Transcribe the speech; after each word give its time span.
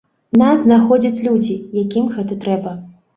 Нас 0.41 0.61
знаходзяць 0.61 1.23
людзі, 1.27 1.57
якім 1.81 2.09
гэта 2.15 2.39
трэба. 2.47 2.73